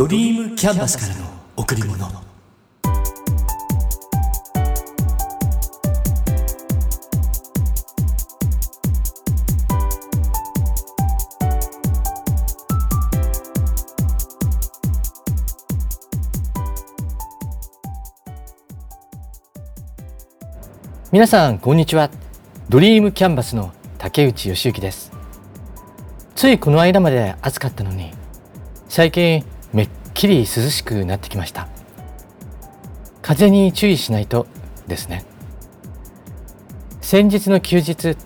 [0.00, 1.26] ドリームキャンバスからの
[1.58, 2.08] 贈り物。
[21.12, 22.08] 皆さんこんにちは。
[22.70, 25.12] ドリームキャンバスの竹内義之です。
[26.34, 28.14] ついこの間まで暑かったのに
[28.88, 29.44] 最近
[30.20, 31.66] きり涼しくなってきました。
[33.22, 34.46] 風に注意しないと
[34.86, 35.24] ですね。
[37.00, 38.18] 先日の休日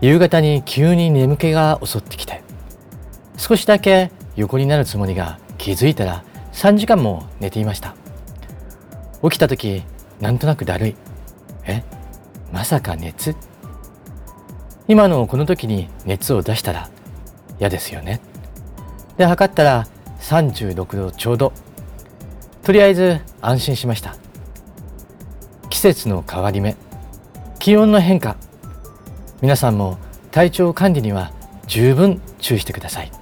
[0.00, 2.40] 夕方に急に眠気が襲ってきて
[3.36, 7.94] 少しだけ横になるつもりが気づいたら3時間も寝ていました。
[9.22, 9.82] 起きた時
[10.22, 10.96] なんとなくだるい。
[11.66, 11.84] え？
[12.54, 13.36] まさか熱？
[14.86, 16.88] 今のこの時に熱を出したら
[17.60, 18.22] 嫌ですよね。
[19.18, 19.86] で測ったら
[20.28, 21.54] 36度ちょうど。
[22.62, 24.14] とりあえず安心しました。
[25.70, 26.76] 季節の変わり目。
[27.58, 28.36] 気温の変化。
[29.40, 29.96] 皆さんも
[30.30, 31.32] 体調管理には
[31.66, 33.12] 十分注意してください。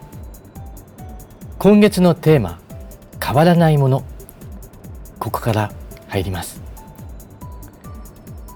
[1.61, 2.59] 今月のテーマ。
[3.25, 4.05] 変わらないもの。
[5.20, 5.73] ここから
[6.09, 6.61] 入ります。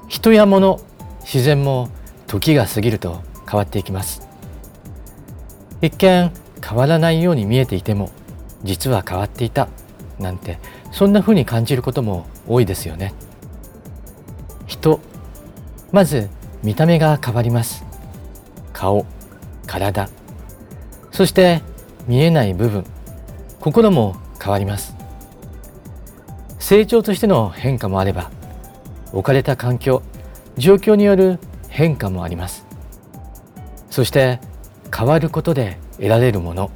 [0.08, 0.80] 人や物。
[1.20, 1.88] 自然も
[2.26, 4.26] 時が過ぎると変わっていきます。
[5.82, 8.10] 一見変わらないように見えていても。
[8.62, 9.68] 実は変わっていた
[10.18, 10.58] なんて
[10.92, 13.14] そんな風に感じることも多いですよね。
[14.66, 15.00] 人
[15.92, 16.28] まず
[16.62, 17.84] 見た目が変わります。
[18.72, 19.06] 顔
[19.66, 20.08] 体。
[21.10, 21.62] そして
[22.06, 22.84] 見えない部分。
[23.60, 24.94] 心も変わります。
[26.58, 28.30] 成長としての変化もあれば
[29.12, 30.02] 置かれた環境
[30.56, 32.64] 状況による変化もあります。
[33.90, 34.40] そして
[34.96, 36.70] 変わることで得られるもの。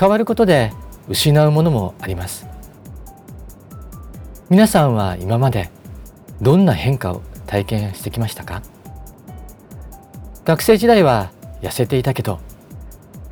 [0.00, 0.72] 変わることで
[1.10, 2.46] 失うものもあります。
[4.48, 5.68] 皆さんは今まで
[6.40, 8.62] どんな変化を体験してきましたか？
[10.46, 12.40] 学生時代は痩せていたけど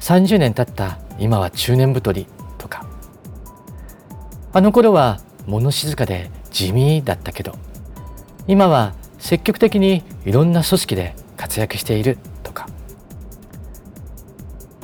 [0.00, 2.26] 30年経った今は中年太り
[2.59, 2.87] とか。
[4.53, 7.54] あの頃は物静かで地味だったけど
[8.47, 12.69] 今は積極的にいろんな組織で活躍しているとか。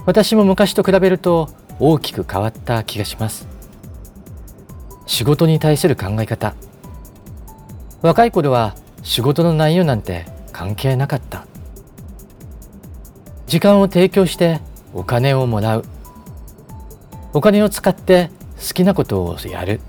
[0.07, 3.47] 私も昔と比べると大きく変わった気がします。
[5.07, 6.55] 仕事に対する考え方。
[8.03, 11.47] 若い頃は仕事の内容なんて関係なかった。
[13.47, 14.61] 時間を提供して
[14.95, 15.85] お金をもらう。
[17.33, 19.81] お金を使って好きなことをやる。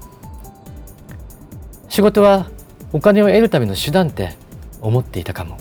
[1.90, 2.50] 仕事は
[2.92, 4.34] お金を得るための手段って
[4.82, 5.58] 思っていたかも。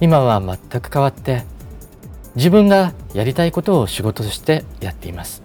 [0.00, 1.44] 今は全く変わって
[2.34, 5.42] 自分がやりたいことを仕事としてやっています。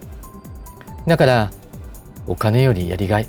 [1.06, 1.50] だから
[2.26, 3.28] お金よりやりがい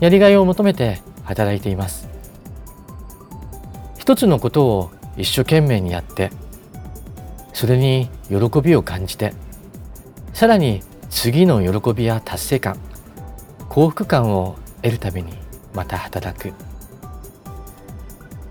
[0.00, 2.08] やりがいを求めて働いています。
[3.98, 6.30] 一つのことを一生懸命にやって
[7.52, 9.32] それに喜びを感じて
[10.32, 12.76] さらに次の喜びや達成感
[13.68, 15.32] 幸福感を得るために
[15.74, 16.52] また働く。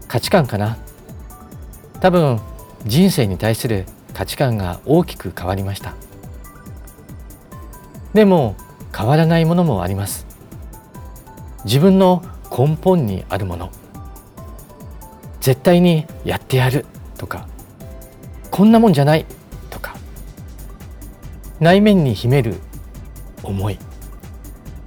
[0.07, 0.77] 価値観かな？
[1.99, 2.39] 多分
[2.85, 5.95] 人生に対する価値観が大きく変わりました。
[8.13, 8.55] でも
[8.95, 10.25] 変わらないものもあります。
[11.65, 12.23] 自分の
[12.55, 13.71] 根本にあるもの。
[15.41, 16.85] 絶対にやってやる
[17.17, 17.47] とか。
[18.51, 19.25] こんなもんじゃない。
[19.69, 19.95] とか。
[21.59, 22.61] 内面に秘める
[23.43, 23.79] 思い。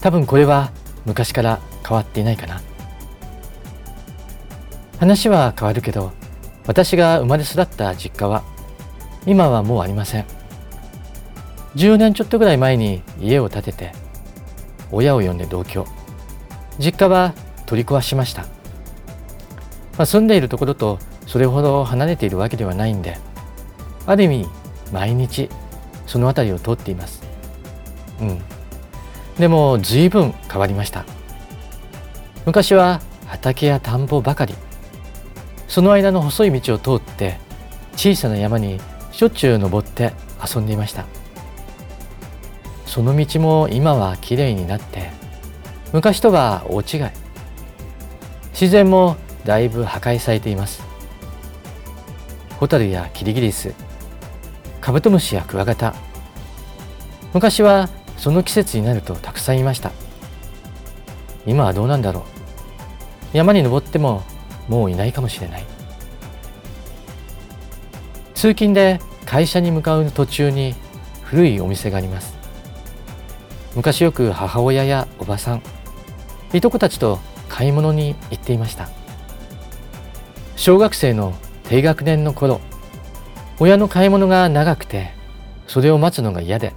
[0.00, 0.70] 多分これは
[1.04, 2.62] 昔から変わっていないかな。
[4.98, 6.12] 話は変わるけど
[6.68, 8.44] 私が生まれ育った実家は
[9.26, 10.26] 今はもうありません。
[11.76, 13.92] 10年ちょっとぐらい前に家を建てて
[14.92, 15.86] 親を呼んで同居。
[16.78, 17.34] 実家は
[17.66, 18.48] 取り壊しました、ま
[19.98, 23.18] あ、住んでいるところとそれほど離れているわけではないんで
[24.06, 24.46] ある意味
[24.92, 25.50] 毎日
[26.06, 27.22] その辺りを通っています。
[28.20, 28.42] うん。
[29.38, 31.04] でも随分変わりました。
[32.44, 34.54] 昔は畑や田んぼばかり。
[35.68, 37.38] その間の細い道を通って
[37.92, 38.80] 小さな山に
[39.12, 40.12] しょっちゅう登って
[40.42, 41.04] 遊んでいました。
[42.86, 45.10] その道も今はきれいになって
[45.92, 47.10] 昔とは大違い。
[48.52, 50.82] 自然もだいぶ破壊されています。
[52.58, 53.72] ホタルやキリギリス
[54.80, 55.94] カブトムシやクワガタ
[57.32, 59.92] 昔はその季節になるとたくさんいました。
[61.46, 63.36] 今はどうなんだろう。
[63.36, 64.22] 山に登っても
[64.68, 65.64] もういないかもしれない。
[68.34, 70.74] 通勤で会社に向かう途中に
[71.22, 72.36] 古いお店があります。
[73.74, 75.62] 昔よく母親やおばさん
[76.52, 77.18] いとこたちと
[77.48, 78.88] 買い物に行っていました。
[80.56, 82.60] 小学生の低学年の頃
[83.60, 85.12] 親の買い物が長くて
[85.66, 86.72] それを待つのが嫌で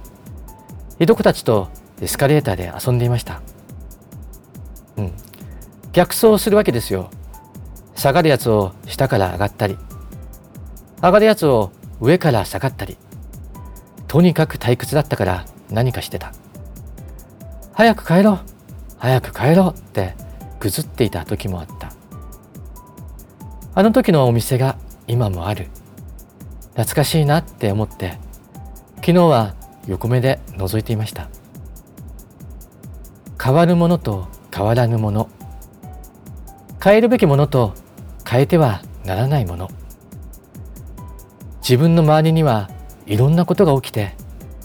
[0.98, 1.68] いとこたちと
[2.00, 3.40] エスカレーターで遊んでいました。
[4.96, 5.12] うん。
[5.92, 7.10] 逆走するわけですよ。
[8.02, 9.78] 下がるやつを下から上がったり
[11.00, 11.70] 上がるやつを
[12.00, 12.96] 上から下がったり
[14.08, 16.32] とにかく退屈だったから何かしてた。
[17.72, 18.40] 早く帰ろう
[18.98, 20.16] 早く帰ろうって
[20.58, 21.92] ぐずっていた時もあった。
[23.76, 24.76] あの時のお店が
[25.06, 25.68] 今もある。
[26.70, 28.18] 懐かしいなって思って
[28.96, 29.54] 昨日は
[29.86, 31.28] 横目で覗いていました。
[33.40, 35.28] 変わるものと変わらぬもの。
[36.82, 37.74] 変えるべきものと
[38.32, 39.68] 変えてはならないもの。
[41.60, 42.70] 自分の周りには
[43.04, 44.14] いろんなことが起きて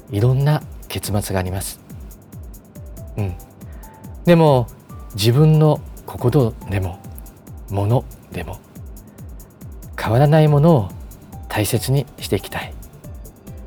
[0.09, 1.81] いろんな結末があります。
[3.17, 3.35] うん。
[4.23, 4.67] でも
[5.15, 7.01] 自分の心でも
[7.69, 8.61] ものでも
[9.99, 10.89] 変わらないものを
[11.49, 12.73] 大切にしていきたい。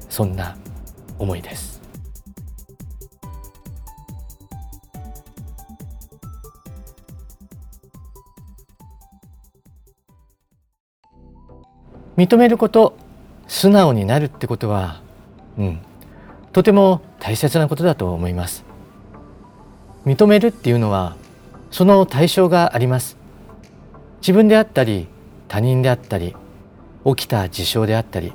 [0.08, 0.56] そんな
[1.19, 1.80] 思いです。
[12.20, 12.99] 認めること
[13.49, 15.00] 素直になるってことは
[15.56, 15.78] うん
[16.52, 18.62] とても大切なことだと思います。
[20.05, 21.17] 認めるっていうのは
[21.70, 23.17] その対象があります。
[24.20, 25.08] 自分であったり
[25.49, 26.37] 他人であったり
[27.06, 28.34] 起きた事象であったり。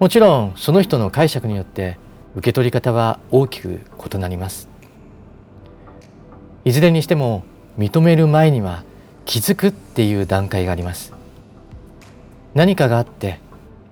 [0.00, 1.96] もちろんその人の解釈によって
[2.34, 3.82] 受け取り方は大きく
[4.12, 4.68] 異なります。
[6.64, 7.44] いずれにしても
[7.78, 8.82] 認める前には
[9.26, 11.17] 気づくっていう段階があります。
[12.58, 13.38] 何かがあって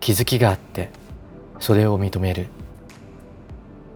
[0.00, 0.90] 気づきがあって
[1.60, 2.48] それを認める。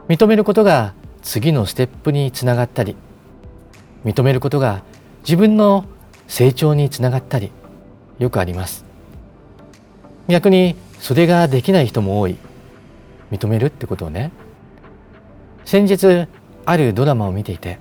[0.06, 2.94] 認めることが次のステップにつながったり
[4.04, 4.84] 認めることが
[5.24, 5.86] 自分の
[6.28, 7.50] 成長につながったり
[8.20, 8.84] よくあります。
[10.28, 12.36] 逆にそれができない人も多い。
[13.32, 14.30] 認めるってことをね。
[15.64, 16.28] 先日
[16.64, 17.80] あるドラマを見ていて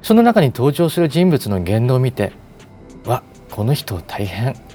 [0.00, 2.32] その中に登場する人物の言動を見て
[3.04, 4.65] わこの人大変。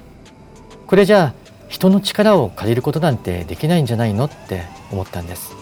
[0.92, 1.34] これじゃあ
[1.70, 5.54] 人の力を借りることなんてできないんじゃないのって思ったんです、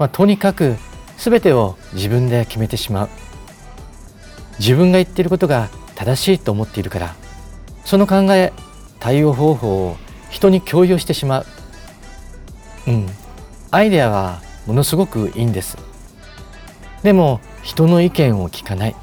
[0.00, 0.74] まあ、とにかく
[1.16, 3.08] 全てを自分で決めてしまう。
[4.58, 7.14] 自分が言っていることが正しいと思っているから。
[7.84, 8.52] その考え
[8.98, 9.96] 対応方法を
[10.28, 11.46] 人に共有してしまう。
[12.88, 13.06] うん。
[13.70, 15.78] アイデアはものすごくいいんです。
[17.04, 18.96] でも人の意見を聞かない。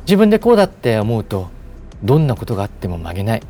[0.00, 1.48] 自分でこうだって思うと
[2.02, 3.42] どんなことがあっても曲げない。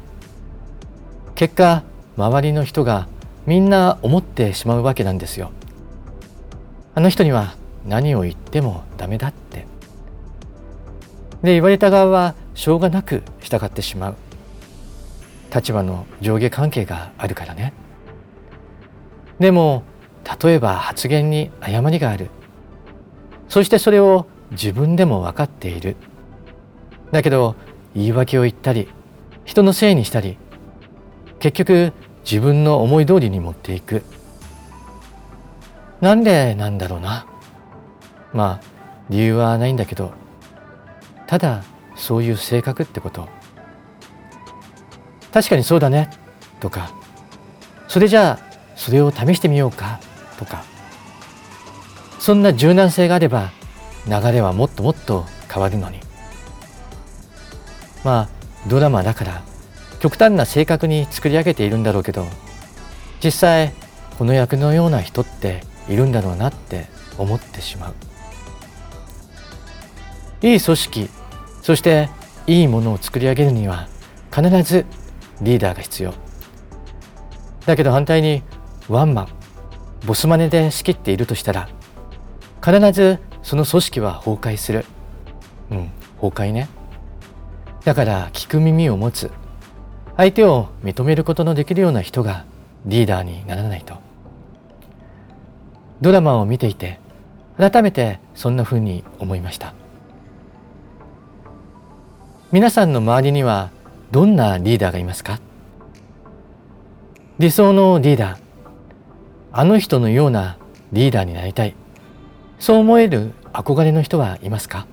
[1.38, 1.84] 結果
[2.16, 3.06] 周りの人が
[3.46, 5.52] みんな思ってしまうわけなんですよ。
[6.96, 7.54] あの人には
[7.86, 9.64] 何を言ってもダメだって。
[11.44, 14.16] で言われた側はしょうがなく従ってしまう。
[15.54, 17.72] 立場の上下関係があるからね。
[19.38, 19.84] でも
[20.42, 22.30] 例えば発言に誤りがある。
[23.48, 25.94] そしてそれを自分でも分かっている。
[27.12, 27.54] だけど
[27.94, 28.88] 言い訳を言ったり
[29.44, 30.36] 人のせいにしたり
[31.40, 31.92] 結局
[32.24, 34.02] 自分の思い通りに持っていく。
[36.00, 37.26] なんでなんだろうな。
[38.32, 38.66] まあ
[39.08, 40.12] 理由はないんだけど
[41.26, 41.64] ただ
[41.96, 43.28] そういう性格ってこと。
[45.32, 46.10] 確かにそうだね。
[46.60, 46.90] とか
[47.86, 50.00] それじゃあそれを試してみようか。
[50.38, 50.64] とか。
[52.18, 53.50] そんな柔軟性があれば
[54.06, 56.00] 流れはもっともっと変わるのに。
[58.04, 58.28] まあ
[58.68, 59.42] ドラマだから
[60.00, 62.26] 極端な性格に作り上げているんだろうけど
[63.22, 63.72] 実際
[64.18, 66.86] この役のような人っているんだろうなって
[67.16, 67.94] 思ってしまう。
[70.40, 71.10] いい組織
[71.62, 72.08] そして
[72.46, 73.88] いいものを作り上げるには
[74.34, 74.86] 必ず
[75.40, 76.14] リーダーが必要。
[77.66, 78.42] だけど反対に
[78.88, 79.28] ワンマン
[80.06, 81.68] ボスマネで仕切っているとしたら
[82.64, 84.84] 必ずその組織は崩壊する。
[85.70, 85.90] うん
[86.20, 86.68] 崩壊ね。
[87.84, 89.30] だから聞く耳を持つ。
[90.18, 92.44] 相手を認めることのできるような人が
[92.84, 93.94] リーダーにならないと。
[96.00, 96.98] ドラマを見ていて
[97.56, 99.74] 改めてそんなふうに思いました。
[102.50, 103.70] 皆さんの周りには
[104.10, 105.38] どんなリーダーがいますか？
[107.38, 108.40] 理想のリーダー
[109.52, 110.58] あの人のような
[110.90, 111.76] リーダーになりたい
[112.58, 114.88] そう思える憧れの人はいますか？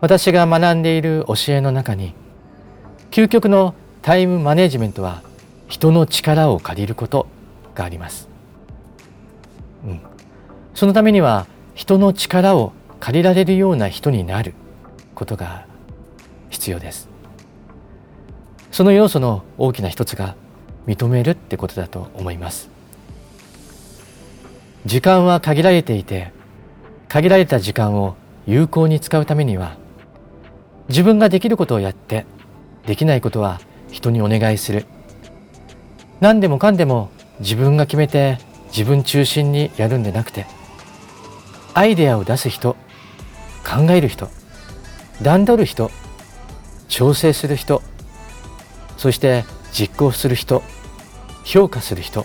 [0.00, 2.14] 私が学んでいる教えの中に
[3.12, 5.22] 究極のタイムマネジメントは
[5.68, 7.26] 人の力を借りること
[7.74, 8.26] があります、
[9.86, 10.00] うん、
[10.72, 14.54] そのためには人の力を借りられるような人になる
[15.14, 15.66] ことが
[16.48, 17.08] 必要です。
[18.70, 20.36] その要素の大きな一つが
[20.86, 22.70] 認めるってことだと思います。
[24.86, 26.32] 時間は限られていて
[27.08, 28.16] 限られた時間を
[28.46, 29.76] 有効に使うためには
[30.88, 32.24] 自分ができることをやって
[32.86, 33.60] できないことは
[33.90, 34.86] 人にお願いする。
[36.20, 37.10] 何でもかんでも
[37.40, 40.46] 自分が決めて自分中心にやるんでなくて
[41.74, 42.76] アイデアを出す人
[43.64, 44.28] 考える人
[45.20, 45.90] 段取る人
[46.88, 47.82] 調整する人
[48.96, 50.62] そして実行する人
[51.44, 52.24] 評価する人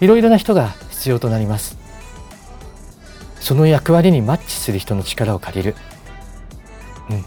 [0.00, 1.78] いろいろな人が必要となります。
[3.38, 5.76] その役割にマッチする人の力を借りる。
[7.10, 7.24] うん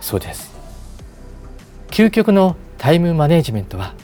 [0.00, 0.51] そうです。
[1.92, 3.94] 究極のタイムマネジメントは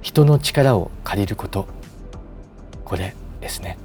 [0.00, 1.68] 人の力を借りること。
[2.82, 3.76] これですね。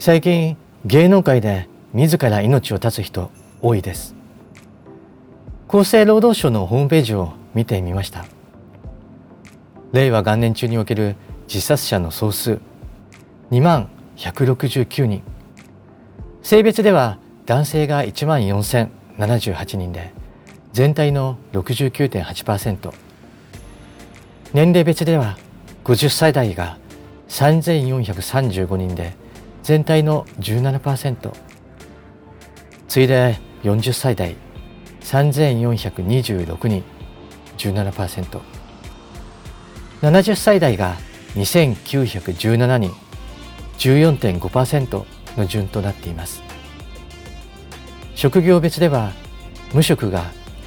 [0.00, 3.30] 最近芸能界で自ら命を絶つ人
[3.62, 4.16] 多いです。
[5.68, 8.24] 厚生労働省のホームページを見てみました。
[9.92, 11.14] 令和元年中における
[11.46, 12.58] 自殺者の総数
[13.50, 15.22] 2万169人。
[16.42, 20.12] 性別では男性が1万4078人で
[20.72, 22.92] 全体の69.8%
[24.52, 25.36] 年齢別では
[25.84, 26.78] 50歳代が
[27.28, 29.14] 3435人で
[29.62, 31.32] 全体の17%
[32.88, 34.36] 次いで40歳代
[35.00, 36.82] 3426人
[37.58, 40.96] 17%70 歳代が
[41.34, 43.07] 2917人。
[43.78, 45.04] 14.5%
[45.36, 46.42] の順となっています。
[48.14, 49.12] 職業別では
[49.72, 50.24] 無職が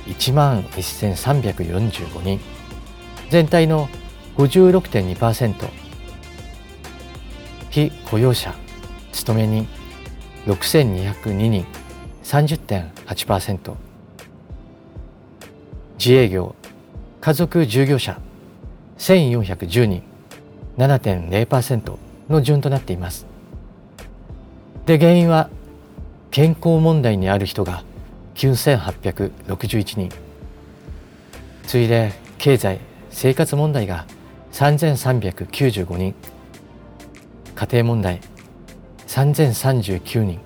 [0.07, 2.39] 1万1345人。
[3.29, 3.87] 全体の
[4.37, 5.69] 56.2%
[7.69, 8.53] 非雇用者
[9.11, 9.67] 勤め人
[10.45, 11.65] 6202人。
[12.23, 13.75] 30.8%
[15.97, 16.55] 自営業
[17.19, 18.19] 家族従業者
[18.97, 20.03] 1410人。
[20.77, 23.25] 7.0%の順となっています。
[24.85, 25.49] で原因は
[26.31, 27.83] 健康問題にある人が
[28.35, 30.09] 9861人。
[31.67, 34.05] 次いで経済生活問題が
[34.53, 36.15] 3395人。
[37.55, 38.21] 家庭問題
[39.07, 40.39] 3039人。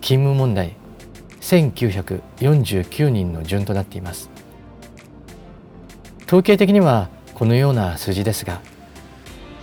[0.00, 0.76] 勤務問題
[1.40, 4.30] 1949人の順となっています。
[6.26, 8.60] 統計的にはこのような数字ですが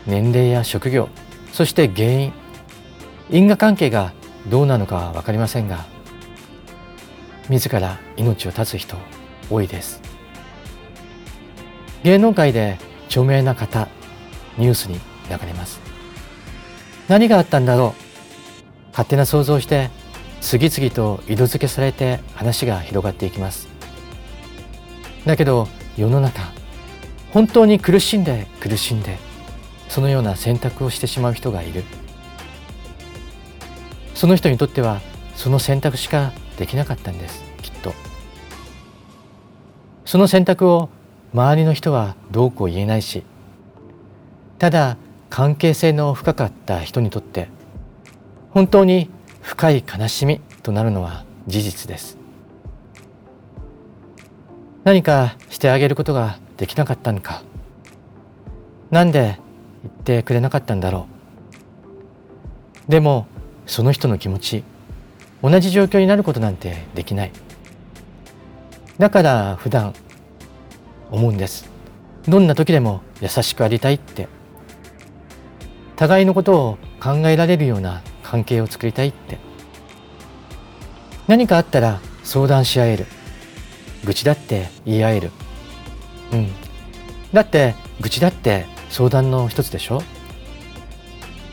[0.07, 1.09] 年齢や職業
[1.51, 2.33] そして原因
[3.29, 4.13] 因果関係が
[4.49, 5.85] どうなのかは分かりませんが
[7.49, 8.95] 自ら命を絶つ人
[9.49, 10.01] 多いです。
[12.03, 12.77] 芸能界で
[13.07, 13.87] 著名な方
[14.57, 14.95] ニュースに
[15.29, 15.79] 流れます。
[17.07, 19.89] 何があったんだろう勝手な想像して
[20.39, 23.67] 次々と色付けされて話が広がっていきます。
[25.25, 25.67] だけど
[25.97, 26.41] 世の中
[27.31, 29.17] 本当に苦しんで苦しんで
[29.91, 31.83] そのような選択をしてしまう人がいる。
[34.15, 35.01] その人にとっては
[35.35, 37.93] その選択しかできなかったんですきっと。
[40.05, 40.87] その選択を
[41.33, 43.25] 周りの人はどうこう言えないし
[44.59, 44.95] ただ
[45.29, 47.49] 関係性の深かった人にとって
[48.51, 49.09] 本当に
[49.41, 52.17] 深い悲しみとなるのは事実です。
[54.85, 57.43] 何かしてあげることができなかったのか。
[58.89, 59.40] なんで
[59.83, 61.07] 言ってくれなかったんだろ
[62.87, 62.91] う。
[62.91, 63.27] でも
[63.65, 64.63] その人の気持ち
[65.41, 67.31] 同じ状況になることなんてできない。
[68.97, 69.93] だから普段
[71.09, 71.69] 思うんです。
[72.27, 74.27] どんな時でも優しくありたいって。
[75.95, 79.37] 互いのことを考えられるような関係を作りたいって。
[81.27, 83.05] 何かあったら相談し合える。
[84.03, 85.31] 愚痴だって言い合える。
[86.33, 86.49] うん。
[87.33, 90.03] だって愚痴だって相談の一つでしょ？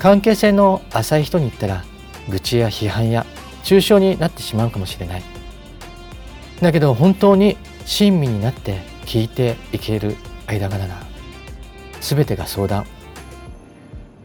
[0.00, 1.84] 関係性の浅い人に言ったら
[2.28, 3.24] 愚痴や批判や
[3.62, 5.22] 抽象になってしまうかもしれない。
[6.60, 10.16] だけど本当に親身になって聞いていける
[10.46, 11.02] 間柄なら
[12.00, 12.84] 全てが相談。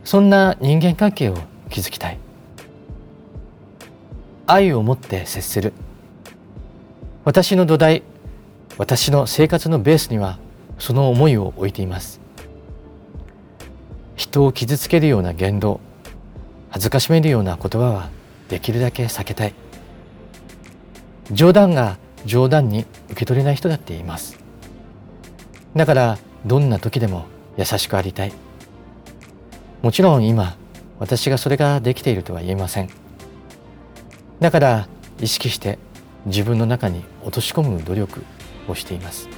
[0.03, 1.37] そんな人間関係を
[1.69, 2.17] 築きたい。
[4.47, 5.71] 愛を持って接する。
[7.25, 8.03] 私の土台
[8.77, 10.39] 私の生活のベースには
[10.79, 12.22] その思いを置いています。
[14.33, 15.79] 人を傷つけるような言動
[16.71, 18.09] 恥ずかしめるような言葉は
[18.49, 19.53] できるだけ避けたい。
[21.31, 24.39] 冗談が冗談に受け取れない人だっています。
[25.75, 28.33] だからどんな時でも優しくありたい。
[29.83, 30.57] もちろん今
[30.97, 32.89] 私がそれができているとは言えません。
[34.39, 34.87] だから
[35.19, 35.77] 意識して
[36.25, 38.23] 自分の中に落とし込む努力
[38.67, 39.29] をしています。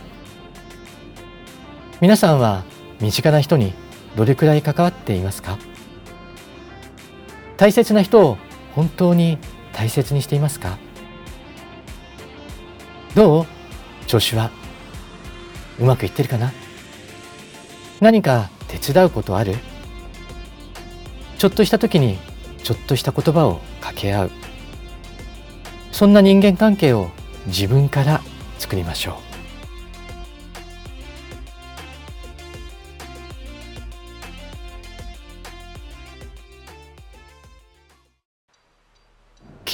[1.99, 2.63] 皆さんは
[3.01, 3.73] 身近な人に
[4.15, 5.57] どれくらい関わっていますか？
[7.57, 8.37] 大切な人を
[8.73, 9.37] 本当に
[9.73, 10.77] 大切にしていますか？
[13.15, 13.45] どう？
[14.07, 14.51] 調子は？
[15.79, 16.51] うまくいってるかな？
[18.01, 19.55] 何か手伝うことある？
[21.37, 22.17] ちょっとした時に
[22.63, 24.31] ちょっとした言葉を掛け合う。
[25.91, 27.09] そんな人間関係を
[27.47, 28.21] 自分から
[28.57, 29.34] 作りましょう。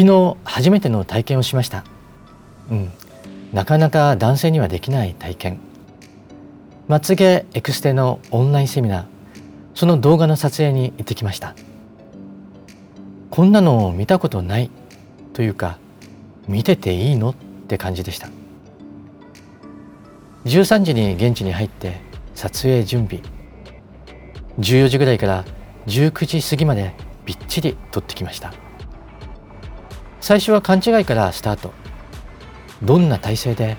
[0.01, 1.83] 昨日初めての体験をしました。
[2.71, 2.91] うん。
[3.53, 5.59] なかなか男性にはできない体験。
[6.87, 9.05] まつげエクステのオンラインセミナー。
[9.75, 11.53] その動画の撮影に行ってきました。
[13.29, 14.71] こんなのを見たことない
[15.33, 15.77] というか
[16.47, 17.35] 見てていいのっ
[17.67, 18.27] て感じでした。
[20.45, 22.01] 13時に現地に入って
[22.33, 23.21] 撮影準備。
[24.57, 25.45] 14時ぐらいから
[25.85, 28.51] 19時過ぎまでびっちり撮ってきました。
[30.21, 31.73] 最初は勘違いからスタート。
[32.83, 33.75] どんな体勢で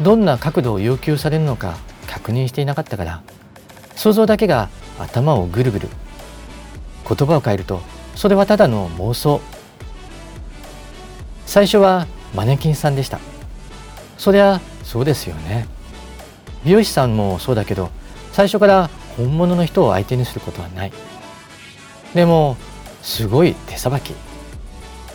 [0.00, 3.22] どんな角度を要求されるのか確認していなかったから。
[3.94, 5.88] 想像だけが頭をぐるぐる。
[7.08, 7.80] 言葉を変えると
[8.16, 9.40] それはただの妄想。
[11.46, 13.20] 最初はマネキンさんでした。
[14.18, 15.68] そりゃそうですよね。
[16.64, 17.90] 美容師さんもそうだけど
[18.32, 20.92] 最初から本物の人を相手にすることはない。
[22.14, 22.56] でも
[23.02, 24.12] すごい手さばき。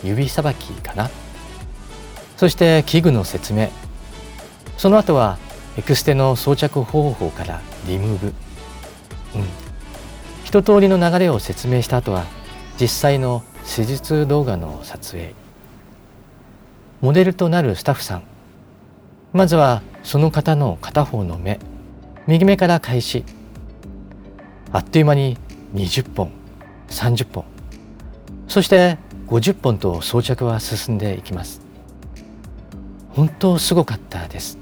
[0.04, 1.10] 指さばきかな。
[2.36, 3.70] そして器具の説明。
[4.76, 5.38] その後は
[5.76, 8.34] エクステの装着方法からリムーブ、うん、
[10.44, 12.24] 一通りの流れを説明した後は
[12.80, 15.34] 実際の施術動画の撮影。
[17.00, 18.22] モデルとなるスタッフさん。
[19.32, 21.60] まずはその方の片方の目。
[22.26, 23.24] 右目から開始。
[24.72, 25.36] あっという間に
[25.74, 26.32] 20本
[26.88, 27.44] 30本。
[28.48, 28.98] そして
[29.30, 31.60] 50本と装着は進んでいきます。
[33.10, 34.58] 本当すごかったです。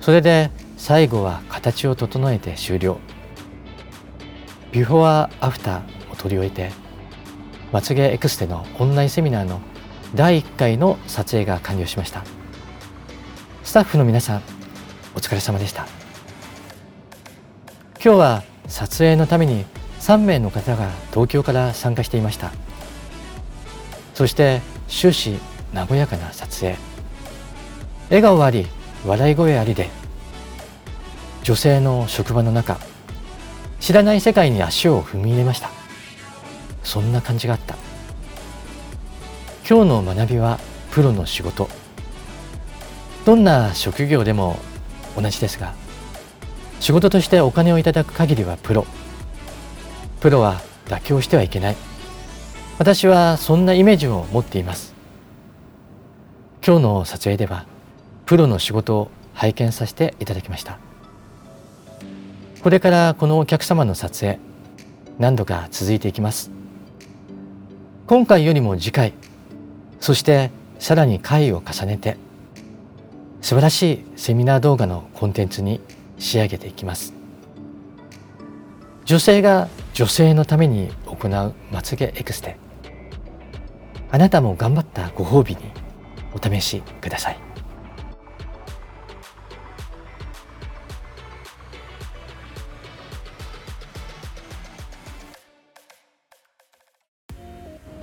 [0.00, 2.98] それで最後は形を整えて終了。
[4.72, 6.70] ビフォーアフターを取り終えて
[7.70, 9.60] まつげエクステのオンラインセミナーの
[10.14, 12.24] 第1回の撮影が完了しました。
[13.62, 14.42] スタッフの皆さん
[15.14, 15.86] お疲れ様でした。
[18.02, 19.66] 今日は撮影のために
[20.00, 22.52] 3名の方が東京から参加していました。
[24.18, 25.38] そして終始
[25.72, 26.76] 和やかな撮影。
[28.10, 28.66] 笑顔あり
[29.06, 29.90] 笑い声ありで
[31.44, 32.80] 女性の職場の中
[33.78, 35.70] 知らない世界に足を踏み入れました。
[36.82, 37.76] そんな感じがあった。
[39.70, 40.58] 今日の学びは
[40.90, 41.68] プロの仕事。
[43.24, 44.58] どんな職業でも
[45.14, 45.74] 同じですが
[46.80, 48.84] 仕事としてお金をいただく限りはプロ。
[50.18, 51.87] プロは妥協してはいけない。
[52.78, 54.94] 私はそんなイメージを持っています。
[56.64, 57.66] 今日の撮影では
[58.24, 60.78] プロの仕事を拝見させていただきました。
[62.62, 64.38] これからこのお客様の撮影
[65.18, 66.52] 何度か続いていきます。
[68.06, 69.12] 今回よりも次回
[69.98, 72.16] そしてさらに回を重ねて
[73.40, 75.80] 素晴らしいセミナー動画のコンテンツに
[76.20, 77.12] 仕上げていきます。
[79.04, 82.67] 女性が女性のために行うまつげエクステ。
[84.10, 85.60] あなたも頑張ったご褒美に
[86.32, 87.38] お試しください。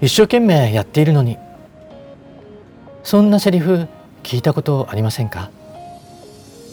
[0.02, 1.38] 一生懸命やっているのに。
[3.04, 3.88] そんなセリフ
[4.24, 5.50] 聞いたことありませんか？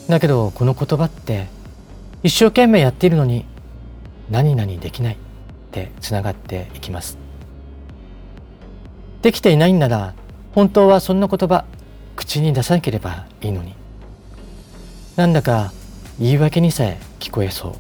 [0.09, 1.47] だけどこの言葉って
[2.23, 3.45] 一生懸命やっているのに
[4.31, 5.17] 何々できないっ
[5.71, 7.22] てつながっていきます。
[9.23, 10.15] できていないんなら
[10.53, 11.65] 本当はそんな言葉
[12.17, 13.75] 口に出さなければいいのに。
[15.17, 15.73] なんだか
[16.19, 17.73] 言い訳にさえ聞こえそう。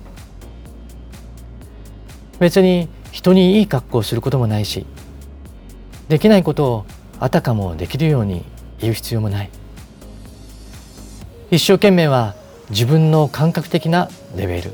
[2.38, 4.86] 別に人にいい格好をすることもないし
[6.08, 6.86] できないことを
[7.20, 8.44] あたかもできるように
[8.78, 9.50] 言う必要もない。
[11.50, 12.34] 一生懸命は
[12.70, 14.70] 自分の感覚的なレベル。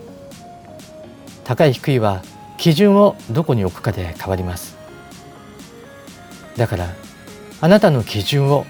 [1.44, 2.22] 高い低いは
[2.56, 4.77] 基準をどこに置くかで変わります。
[6.58, 6.94] だから
[7.60, 8.66] あなたの基準を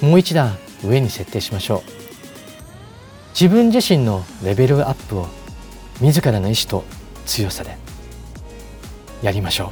[0.00, 1.90] もう一段上に設定しましょう。
[3.38, 5.26] 自分自身のレベルアップを
[6.00, 6.84] 自らの意志と
[7.26, 7.76] 強さで
[9.20, 9.70] やりましょう。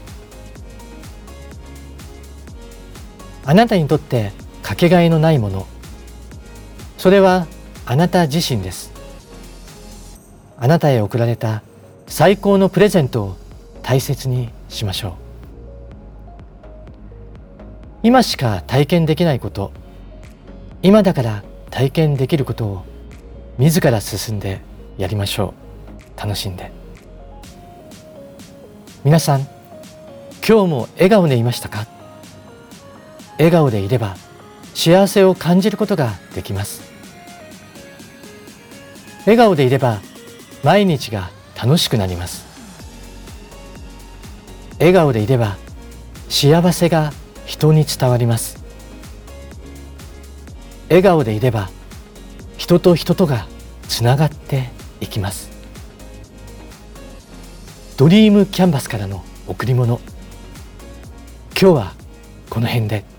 [3.45, 5.67] あなたにとってかけがえのないもの。
[6.99, 7.47] それは
[7.87, 8.93] あなた自身です。
[10.59, 11.63] あなたへ贈られた
[12.09, 13.37] 最高のプレゼントを
[13.83, 15.22] 大切にしましょう。
[18.05, 19.73] 今しか体験できないこと。
[20.83, 22.85] 今だから体験できることを
[23.59, 24.61] 自ら進んで
[24.99, 25.55] やりましょ
[26.17, 26.21] う。
[26.21, 26.73] 楽しんで。
[29.05, 29.47] 皆さん
[30.47, 31.87] 今日も笑顔でいましたか？
[33.39, 34.17] 笑顔でいれば
[34.75, 36.83] 幸せを感じることができます。
[39.27, 40.01] 笑顔でいれば
[40.65, 42.47] 毎日が楽しくなります。
[44.81, 45.57] 笑顔でいれば
[46.29, 47.13] 幸せが
[47.47, 48.63] 人に伝わります。
[50.89, 51.71] 笑顔でいれば
[52.59, 53.47] 人と人とが
[53.89, 55.51] つながっていきます。
[57.97, 60.01] ドリームキャンバスからの贈り物。
[61.61, 61.95] 今日は
[62.51, 63.12] この辺で。